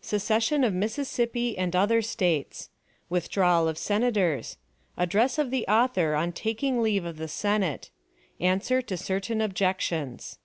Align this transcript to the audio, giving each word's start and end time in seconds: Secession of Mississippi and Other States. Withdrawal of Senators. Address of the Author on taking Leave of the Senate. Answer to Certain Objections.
Secession 0.00 0.64
of 0.64 0.72
Mississippi 0.72 1.58
and 1.58 1.76
Other 1.76 2.00
States. 2.00 2.70
Withdrawal 3.10 3.68
of 3.68 3.76
Senators. 3.76 4.56
Address 4.96 5.38
of 5.38 5.50
the 5.50 5.66
Author 5.68 6.14
on 6.14 6.32
taking 6.32 6.80
Leave 6.80 7.04
of 7.04 7.18
the 7.18 7.28
Senate. 7.28 7.90
Answer 8.40 8.80
to 8.80 8.96
Certain 8.96 9.42
Objections. 9.42 10.38